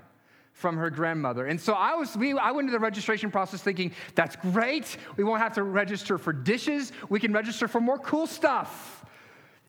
[0.58, 1.46] from her grandmother.
[1.46, 4.98] And so I was we, I went to the registration process thinking, that's great.
[5.16, 6.92] We won't have to register for dishes.
[7.10, 9.06] We can register for more cool stuff.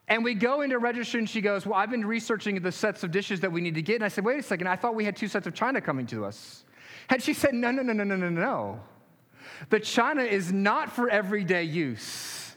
[0.07, 3.11] And we go into register and she goes, Well, I've been researching the sets of
[3.11, 3.95] dishes that we need to get.
[3.97, 6.07] And I said, Wait a second, I thought we had two sets of china coming
[6.07, 6.63] to us.
[7.09, 8.79] And she said, No, no, no, no, no, no, no.
[9.69, 12.48] The china is not for everyday use.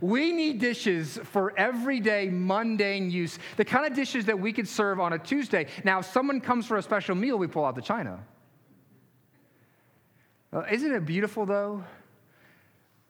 [0.00, 5.00] We need dishes for everyday, mundane use, the kind of dishes that we could serve
[5.00, 5.66] on a Tuesday.
[5.84, 8.20] Now, if someone comes for a special meal, we pull out the china.
[10.52, 11.84] Uh, isn't it beautiful, though?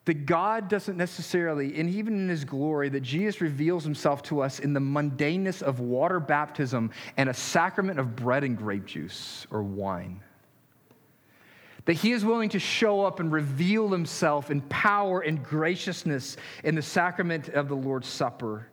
[0.06, 4.58] That God doesn't necessarily, and even in his glory, that Jesus reveals himself to us
[4.58, 9.62] in the mundaneness of water baptism and a sacrament of bread and grape juice or
[9.62, 10.20] wine
[11.90, 16.76] that he is willing to show up and reveal himself in power and graciousness in
[16.76, 18.68] the sacrament of the Lord's Supper.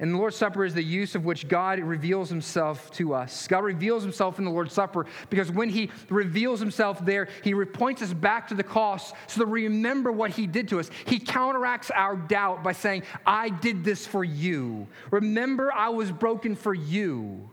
[0.00, 3.46] And the Lord's Supper is the use of which God reveals himself to us.
[3.46, 8.02] God reveals himself in the Lord's Supper because when he reveals himself there, he points
[8.02, 10.90] us back to the cross so that we remember what he did to us.
[11.04, 14.88] He counteracts our doubt by saying, I did this for you.
[15.12, 17.48] Remember, I was broken for you.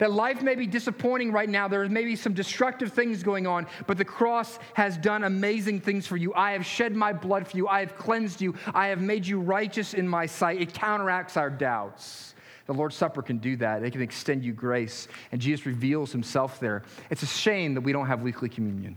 [0.00, 1.68] That life may be disappointing right now.
[1.68, 6.06] There may be some destructive things going on, but the cross has done amazing things
[6.06, 6.32] for you.
[6.34, 7.68] I have shed my blood for you.
[7.68, 8.54] I have cleansed you.
[8.72, 10.58] I have made you righteous in my sight.
[10.58, 12.34] It counteracts our doubts.
[12.64, 13.82] The Lord's Supper can do that.
[13.82, 15.06] It can extend you grace.
[15.32, 16.82] And Jesus reveals himself there.
[17.10, 18.96] It's a shame that we don't have weekly communion.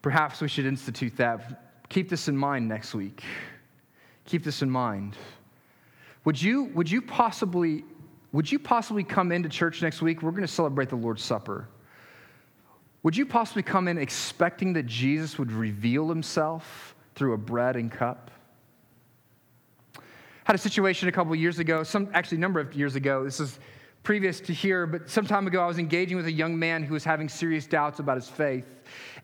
[0.00, 1.74] Perhaps we should institute that.
[1.90, 3.22] Keep this in mind next week.
[4.24, 5.14] Keep this in mind.
[6.24, 7.84] Would you, would you possibly
[8.32, 10.22] would you possibly come into church next week?
[10.22, 11.68] We're going to celebrate the Lord's Supper.
[13.02, 17.90] Would you possibly come in expecting that Jesus would reveal himself through a bread and
[17.90, 18.30] cup?
[20.44, 23.24] Had a situation a couple years ago, some actually a number of years ago.
[23.24, 23.58] This is
[24.02, 26.94] previous to here, but some time ago I was engaging with a young man who
[26.94, 28.64] was having serious doubts about his faith.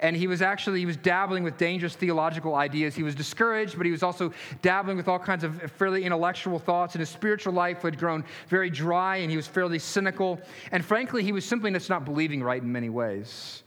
[0.00, 2.94] And he was actually, he was dabbling with dangerous theological ideas.
[2.94, 6.94] He was discouraged, but he was also dabbling with all kinds of fairly intellectual thoughts.
[6.94, 10.38] And his spiritual life had grown very dry, and he was fairly cynical.
[10.70, 13.63] And frankly, he was simply just not believing right in many ways.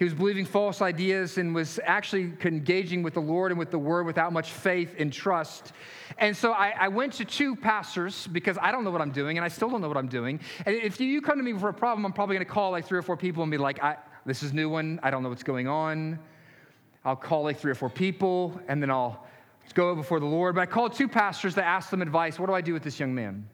[0.00, 3.78] He was believing false ideas and was actually engaging with the Lord and with the
[3.78, 5.74] word without much faith and trust.
[6.16, 9.36] And so I, I, went to two pastors because I don't know what I'm doing
[9.36, 10.40] and I still don't know what I'm doing.
[10.64, 12.86] And if you come to me for a problem, I'm probably going to call like
[12.86, 13.78] three or four people and be like,
[14.24, 15.00] this is new one.
[15.02, 16.18] I don't know what's going on.
[17.04, 19.26] I'll call like three or four people and then I'll
[19.74, 20.54] go before the Lord.
[20.54, 22.38] But I called two pastors to ask them advice.
[22.38, 23.46] What do I do with this young man?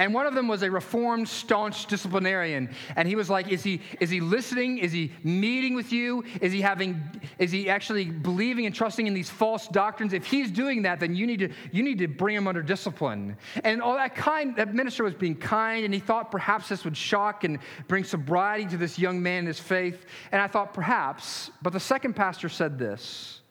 [0.00, 2.70] And one of them was a reformed, staunch disciplinarian.
[2.96, 4.78] And he was like, is he, is he listening?
[4.78, 6.24] Is he meeting with you?
[6.40, 7.02] Is he having,
[7.38, 10.14] is he actually believing and trusting in these false doctrines?
[10.14, 13.36] If he's doing that, then you need to, you need to bring him under discipline.
[13.62, 16.96] And all that kind, that minister was being kind, and he thought perhaps this would
[16.96, 20.06] shock and bring sobriety to this young man in his faith.
[20.32, 23.42] And I thought perhaps, but the second pastor said this.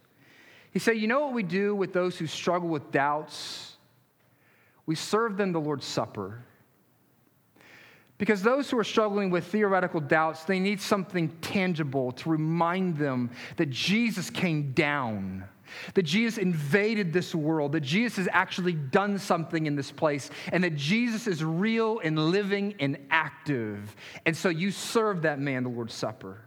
[0.72, 3.69] He said, You know what we do with those who struggle with doubts?
[4.90, 6.44] We serve them the Lord's Supper.
[8.18, 13.30] Because those who are struggling with theoretical doubts, they need something tangible to remind them
[13.58, 15.44] that Jesus came down,
[15.94, 20.64] that Jesus invaded this world, that Jesus has actually done something in this place, and
[20.64, 23.96] that Jesus is real and living and active.
[24.26, 26.42] And so you serve that man the Lord's Supper.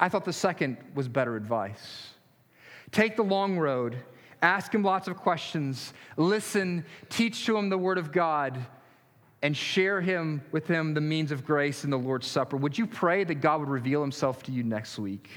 [0.00, 2.08] I thought the second was better advice.
[2.90, 4.02] Take the long road
[4.44, 5.94] Ask him lots of questions.
[6.18, 8.58] Listen, teach to him the word of God,
[9.40, 12.58] and share him with him the means of grace in the Lord's Supper.
[12.58, 15.30] Would you pray that God would reveal himself to you next week?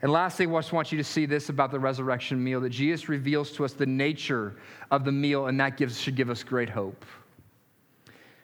[0.00, 3.10] And lastly, I just want you to see this about the resurrection meal that Jesus
[3.10, 4.56] reveals to us the nature
[4.90, 7.04] of the meal, and that gives, should give us great hope.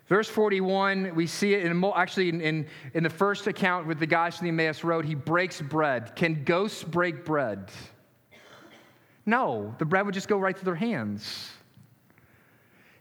[0.07, 4.07] Verse 41, we see it in, actually in, in, in the first account with the
[4.07, 5.07] guys from the Emmaus Road.
[5.07, 6.15] He breaks bread.
[6.15, 7.71] Can ghosts break bread?
[9.29, 11.51] No, the bread would just go right to their hands.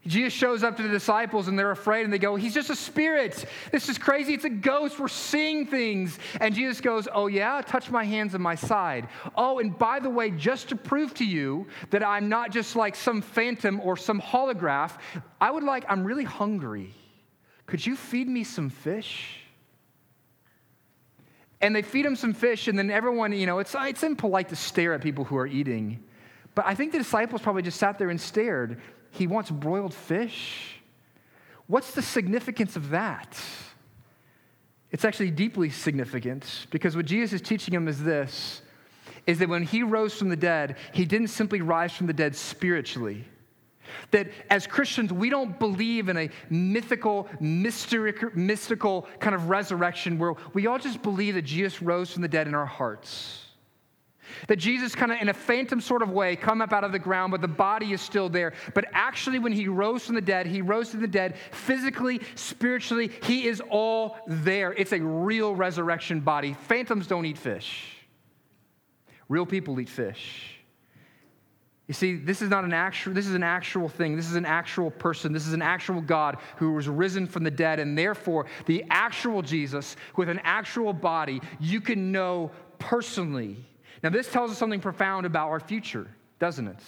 [0.05, 2.75] Jesus shows up to the disciples and they're afraid and they go, He's just a
[2.75, 3.45] spirit.
[3.71, 4.33] This is crazy.
[4.33, 4.99] It's a ghost.
[4.99, 6.19] We're seeing things.
[6.41, 7.61] And Jesus goes, Oh, yeah?
[7.61, 9.07] Touch my hands and my side.
[9.37, 12.97] Oh, and by the way, just to prove to you that I'm not just like
[12.97, 14.97] some phantom or some holograph,
[15.39, 16.93] I would like, I'm really hungry.
[17.67, 19.39] Could you feed me some fish?
[21.61, 24.57] And they feed him some fish, and then everyone, you know, it's, it's impolite to
[24.57, 26.03] stare at people who are eating.
[26.57, 28.81] But I think the disciples probably just sat there and stared.
[29.11, 30.79] He wants broiled fish.
[31.67, 33.39] What's the significance of that?
[34.89, 38.63] It's actually deeply significant because what Jesus is teaching them is this
[39.27, 42.35] is that when he rose from the dead, he didn't simply rise from the dead
[42.35, 43.23] spiritually.
[44.09, 50.65] That as Christians, we don't believe in a mythical, mystical kind of resurrection where we
[50.65, 53.46] all just believe that Jesus rose from the dead in our hearts.
[54.47, 56.99] That Jesus, kind of in a phantom sort of way, come up out of the
[56.99, 58.53] ground, but the body is still there.
[58.73, 63.11] But actually, when he rose from the dead, he rose from the dead physically, spiritually.
[63.23, 64.73] He is all there.
[64.73, 66.55] It's a real resurrection body.
[66.67, 67.97] Phantoms don't eat fish,
[69.29, 70.53] real people eat fish.
[71.87, 74.17] You see, this is not an actual, this is an actual thing.
[74.17, 75.31] This is an actual person.
[75.31, 77.79] This is an actual God who was risen from the dead.
[77.79, 83.65] And therefore, the actual Jesus with an actual body, you can know personally
[84.03, 86.07] now, this tells us something profound about our future,
[86.39, 86.79] doesn't it?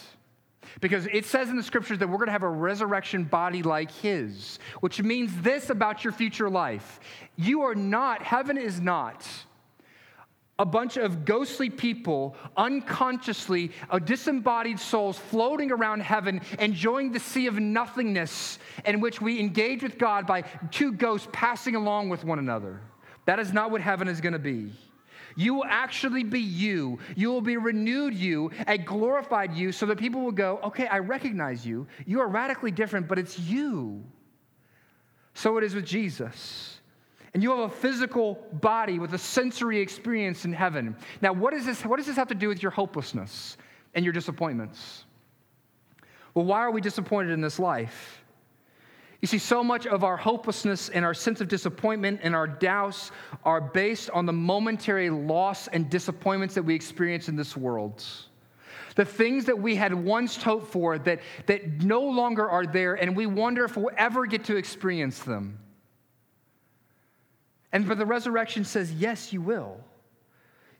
[0.82, 3.90] Because it says in the scriptures that we're going to have a resurrection body like
[3.90, 7.00] his, which means this about your future life.
[7.36, 9.26] You are not, heaven is not
[10.60, 13.72] a bunch of ghostly people, unconsciously,
[14.04, 19.98] disembodied souls floating around heaven, enjoying the sea of nothingness in which we engage with
[19.98, 22.82] God by two ghosts passing along with one another.
[23.26, 24.74] That is not what heaven is going to be.
[25.40, 27.00] You will actually be you.
[27.16, 31.00] You will be renewed you, a glorified you, so that people will go, okay, I
[31.00, 31.88] recognize you.
[32.06, 34.04] You are radically different, but it's you.
[35.36, 36.82] So it is with Jesus.
[37.34, 40.94] And you have a physical body with a sensory experience in heaven.
[41.22, 43.56] Now, what, is this, what does this have to do with your hopelessness
[43.96, 45.06] and your disappointments?
[46.34, 48.26] Well, why are we disappointed in this life?
[49.22, 53.12] You see, so much of our hopelessness and our sense of disappointment and our doubts
[53.44, 58.04] are based on the momentary loss and disappointments that we experience in this world.
[58.96, 63.16] The things that we had once hoped for that, that no longer are there, and
[63.16, 65.60] we wonder if we'll ever get to experience them.
[67.72, 69.78] And but the resurrection says, yes, you will.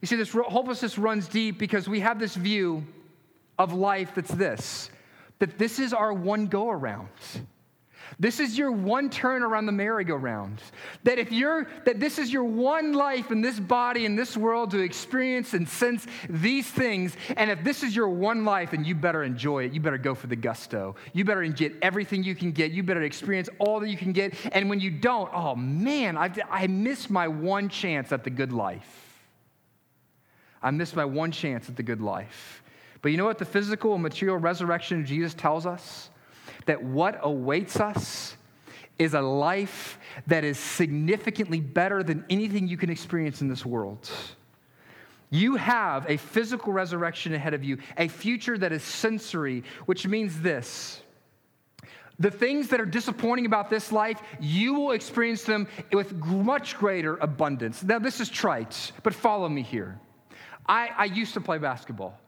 [0.02, 2.86] You see, this hopelessness runs deep because we have this view
[3.58, 4.90] of life that's this
[5.40, 7.08] that this is our one go around.
[8.18, 10.62] This is your one turn around the merry-go-round.
[11.04, 14.72] That if you're that this is your one life in this body in this world
[14.72, 18.96] to experience and sense these things, and if this is your one life, then you
[18.96, 19.74] better enjoy it.
[19.74, 20.96] You better go for the gusto.
[21.14, 22.72] You better get everything you can get.
[22.72, 24.34] You better experience all that you can get.
[24.54, 28.54] And when you don't, oh man, I I missed my one chance at the good
[28.54, 29.10] life.
[30.62, 32.64] I missed my one chance at the good life.
[33.02, 36.10] But you know what the physical and material resurrection of Jesus tells us?
[36.70, 38.38] That what awaits us
[39.00, 39.98] is a life
[40.28, 44.08] that is significantly better than anything you can experience in this world.
[45.32, 50.42] You have a physical resurrection ahead of you, a future that is sensory, which means
[50.42, 51.02] this.
[52.20, 57.18] The things that are disappointing about this life, you will experience them with much greater
[57.18, 57.82] abundance.
[57.82, 60.00] Now, this is trite, but follow me here.
[60.68, 62.20] I, I used to play basketball.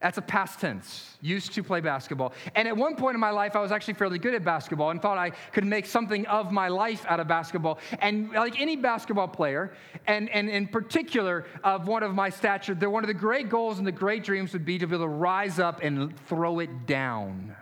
[0.00, 1.18] That's a past tense.
[1.20, 2.32] Used to play basketball.
[2.54, 5.00] And at one point in my life, I was actually fairly good at basketball and
[5.00, 7.78] thought I could make something of my life out of basketball.
[8.00, 9.74] And like any basketball player,
[10.06, 13.76] and, and in particular of one of my stature, the, one of the great goals
[13.76, 16.86] and the great dreams would be to be able to rise up and throw it
[16.86, 17.54] down.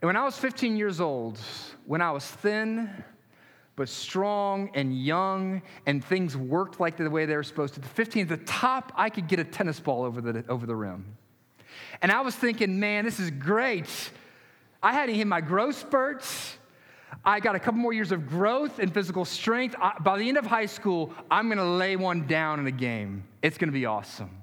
[0.00, 1.38] And when I was 15 years old,
[1.84, 3.04] when I was thin,
[3.80, 7.80] but strong and young, and things worked like the way they were supposed to.
[7.80, 10.76] The 15 at the top, I could get a tennis ball over the, over the
[10.76, 11.16] rim.
[12.02, 13.88] And I was thinking, man, this is great.
[14.82, 16.58] I hadn't hit my growth spurts.
[17.24, 19.74] I got a couple more years of growth and physical strength.
[19.80, 22.70] I, by the end of high school, I'm going to lay one down in a
[22.70, 23.24] game.
[23.40, 24.42] It's going to be awesome.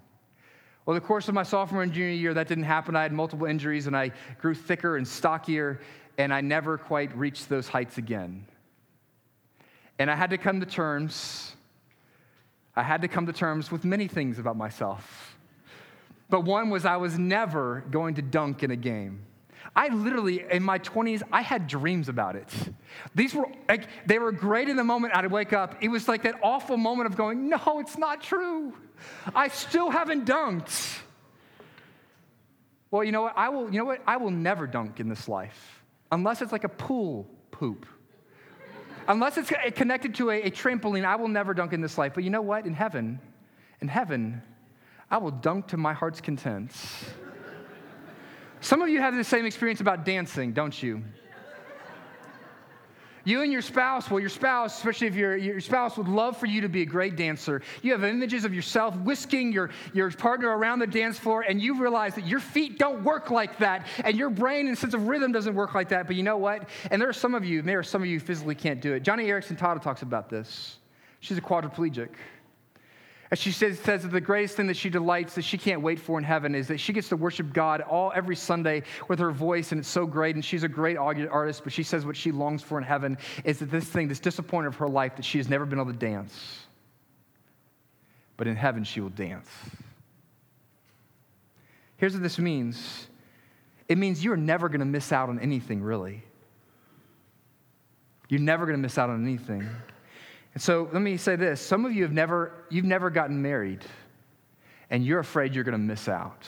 [0.88, 2.96] Well, the course of my sophomore and junior year, that didn't happen.
[2.96, 5.80] I had multiple injuries and I grew thicker and stockier,
[6.18, 8.44] and I never quite reached those heights again.
[10.00, 11.56] And I had to come to terms,
[12.76, 15.38] I had to come to terms with many things about myself.
[16.30, 19.22] But one was I was never going to dunk in a game.
[19.76, 22.50] I literally, in my 20s, I had dreams about it.
[23.16, 25.76] These were, like, they were great in the moment I'd wake up.
[25.82, 28.74] It was like that awful moment of going, no, it's not true.
[29.36, 31.00] I still haven't dunked.
[32.90, 33.38] Well, you know what?
[33.38, 34.02] I will, you know what?
[34.08, 37.86] I will never dunk in this life unless it's like a pool poop.
[39.08, 42.14] Unless it's connected to a, a trampoline, I will never dunk in this life.
[42.14, 42.66] But you know what?
[42.66, 43.20] In heaven,
[43.82, 44.42] in heaven,
[45.10, 46.72] I will dunk to my heart's content.
[48.60, 51.04] Some of you have the same experience about dancing, don't you?
[53.28, 56.46] You and your spouse, well, your spouse, especially if your, your spouse would love for
[56.46, 57.62] you to be a great dancer.
[57.82, 61.78] You have images of yourself whisking your, your partner around the dance floor, and you
[61.78, 65.34] realize that your feet don't work like that, and your brain and sense of rhythm
[65.34, 66.08] doesn't work like that.
[66.08, 66.70] But you know what?
[66.90, 69.04] And there are some of you, there are some of you physically can't do it.
[69.04, 70.78] Joni Eareckson Tada talks about this.
[71.20, 72.12] She's a quadriplegic.
[73.30, 76.00] As she says, says that the greatest thing that she delights that she can't wait
[76.00, 79.32] for in heaven is that she gets to worship God all every Sunday with her
[79.32, 80.36] voice, and it's so great.
[80.36, 83.60] And she's a great artist, but she says what she longs for in heaven is
[83.60, 85.98] that this thing, this disappointment of her life, that she has never been able to
[85.98, 86.62] dance.
[88.38, 89.50] But in heaven, she will dance.
[91.98, 93.08] Here's what this means
[93.90, 96.24] it means you're never going to miss out on anything, really.
[98.30, 99.68] You're never going to miss out on anything.
[100.58, 103.86] And so let me say this some of you have never, you've never gotten married,
[104.90, 106.48] and you're afraid you're going to miss out.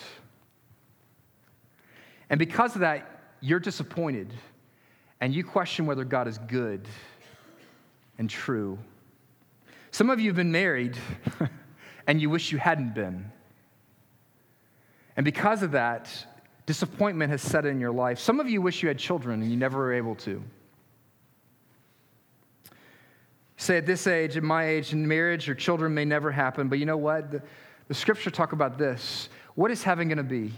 [2.32, 4.34] And because of that, you're disappointed,
[5.22, 6.88] and you question whether God is good
[8.18, 8.80] and true.
[9.91, 10.97] Some of you have been married,
[12.07, 13.32] and you wish you hadn't been.
[15.18, 16.10] And because of that,
[16.66, 18.18] disappointment has set in your life.
[18.18, 20.41] Some of you wish you had children and you never were able to.
[23.60, 26.70] Say at this age, at my age, in marriage or children may never happen.
[26.70, 27.30] But you know what?
[27.30, 27.41] The,
[27.89, 29.30] the scripture talk about this.
[29.55, 30.53] What is heaven going to be?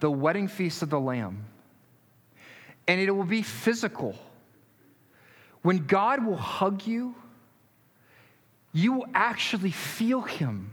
[0.00, 1.44] The wedding feast of the Lamb.
[2.88, 4.16] And it will be physical.
[5.62, 7.14] When God will hug you,
[8.72, 10.72] you will actually feel Him.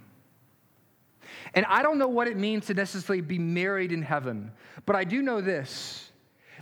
[1.53, 4.51] And I don't know what it means to necessarily be married in heaven,
[4.88, 6.09] but I do know this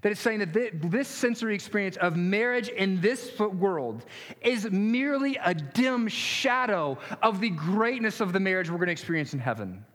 [0.01, 0.53] that it's saying that
[0.91, 4.05] this sensory experience of marriage in this world
[4.41, 9.33] is merely a dim shadow of the greatness of the marriage we're going to experience
[9.33, 9.85] in heaven.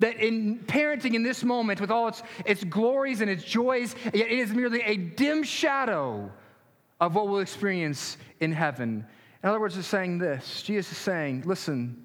[0.00, 4.26] That in parenting in this moment, with all its, its glories and its joys, it
[4.26, 6.30] is merely a dim shadow
[7.00, 9.06] of what we'll experience in heaven.
[9.42, 12.04] In other words, it's saying this Jesus is saying, listen,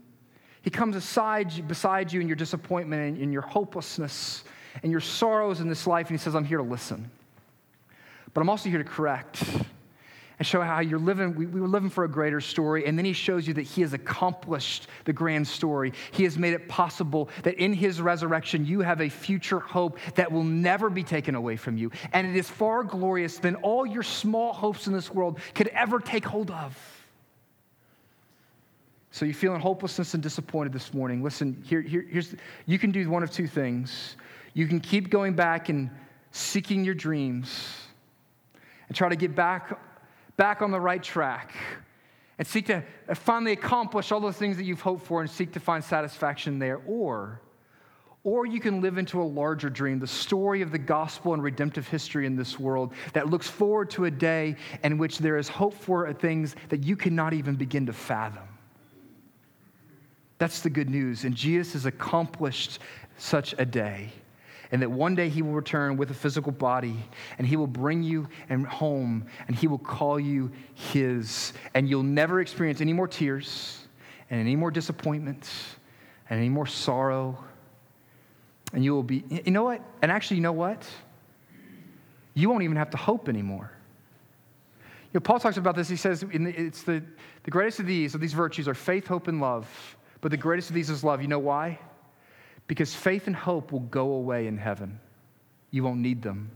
[0.61, 4.43] he comes aside, beside you in your disappointment and in your hopelessness
[4.83, 7.09] and your sorrows in this life, and he says, I'm here to listen.
[8.33, 9.43] But I'm also here to correct.
[10.39, 12.85] and show how you're living, we, we were living for a greater story.
[12.85, 15.93] And then he shows you that he has accomplished the grand story.
[16.11, 20.31] He has made it possible that in his resurrection, you have a future hope that
[20.31, 21.91] will never be taken away from you.
[22.13, 25.99] And it is far glorious than all your small hopes in this world could ever
[25.99, 26.77] take hold of.
[29.09, 31.23] So you're feeling hopelessness and disappointed this morning.
[31.23, 32.35] Listen, here, here, here's
[32.67, 34.15] you can do one of two things.
[34.57, 35.91] You can keep going back and
[36.31, 37.63] seeking your dreams
[38.87, 39.79] and try to get back
[40.35, 41.53] back on the right track
[42.39, 42.83] and seek to
[43.13, 46.81] finally accomplish all those things that you've hoped for and seek to find satisfaction there.
[46.87, 47.39] Or,
[48.23, 51.87] or you can live into a larger dream, the story of the gospel and redemptive
[51.87, 55.75] history in this world that looks forward to a day in which there is hope
[55.75, 58.47] for things that you cannot even begin to fathom.
[60.39, 61.25] That's the good news.
[61.25, 62.79] And Jesus has accomplished
[63.19, 64.11] such a day
[64.71, 66.95] and that one day he will return with a physical body
[67.37, 71.53] and he will bring you and home and he will call you his.
[71.73, 73.87] And you'll never experience any more tears
[74.29, 75.75] and any more disappointments
[76.29, 77.43] and any more sorrow.
[78.73, 79.81] And you will be you know what?
[80.01, 80.85] And actually you know what?
[82.33, 83.71] You won't even have to hope anymore.
[84.77, 85.87] You know paul talks about this.
[85.87, 87.01] He says it's the,
[87.43, 89.67] the greatest of these of these virtues are faith hope and love.
[90.19, 91.21] But the greatest of these is love.
[91.21, 91.79] You know why
[92.67, 94.99] because faith and hope will go away in heaven.
[95.71, 96.51] You won't need them.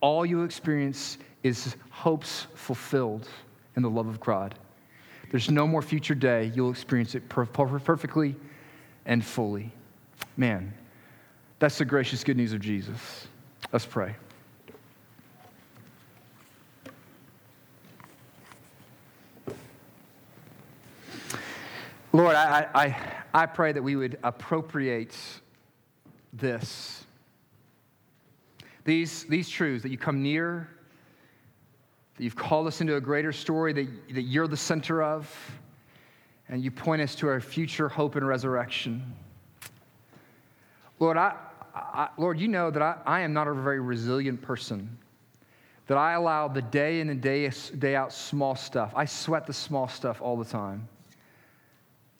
[0.00, 3.28] All you experience is hopes fulfilled
[3.76, 4.54] in the love of God.
[5.30, 6.52] There's no more future day.
[6.54, 8.36] You'll experience it perfectly
[9.06, 9.72] and fully.
[10.36, 10.72] Man,
[11.58, 13.26] that's the gracious good news of Jesus.
[13.72, 14.14] Let's pray.
[22.12, 25.16] Lord, I, I, I pray that we would appropriate
[26.32, 27.04] this.
[28.84, 30.68] These, these truths that you come near,
[32.16, 35.28] that you've called us into a greater story that, that you're the center of,
[36.48, 39.14] and you point us to our future hope and resurrection.
[41.00, 41.34] Lord, I,
[41.74, 44.96] I Lord, you know that I, I am not a very resilient person
[45.86, 48.92] that I allow the day in and day, day out small stuff.
[48.94, 50.88] I sweat the small stuff all the time.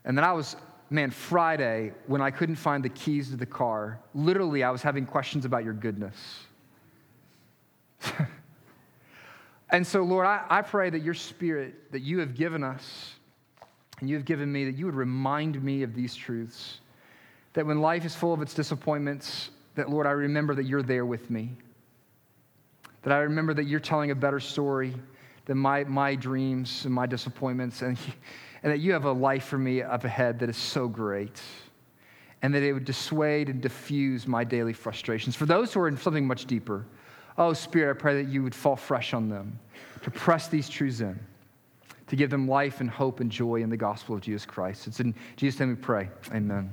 [0.05, 0.57] And then I was,
[0.91, 5.07] man, Friday, when I couldn't find the keys to the car, literally, I was having
[5.07, 6.17] questions about your goodness.
[9.71, 13.15] and so, Lord, I, I pray that your spirit that you have given us
[14.01, 16.81] and you have given me, that you would remind me of these truths.
[17.55, 21.07] That when life is full of its disappointments, that, Lord, I remember that you're there
[21.07, 21.57] with me.
[23.03, 24.95] That I remember that you're telling a better story
[25.47, 27.83] than my, my dreams and my disappointments.
[27.83, 27.99] And
[28.65, 31.41] and that you have a life for me up ahead that is so great,
[32.41, 35.37] and that it would dissuade and diffuse my daily frustrations.
[35.37, 36.87] For those who are in something much deeper,
[37.37, 39.59] oh, Spirit, I pray that you would fall fresh on them
[40.03, 41.21] to press these truths in,
[42.07, 44.87] to give them life and hope and joy in the gospel of Jesus Christ.
[44.87, 46.09] It's in Jesus' name we pray.
[46.33, 46.73] Amen.